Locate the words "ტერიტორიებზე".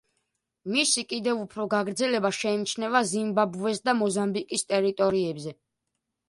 4.73-5.55